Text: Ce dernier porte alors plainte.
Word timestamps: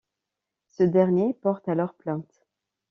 Ce 0.69 0.81
dernier 0.81 1.35
porte 1.35 1.69
alors 1.69 1.93
plainte. 1.93 2.47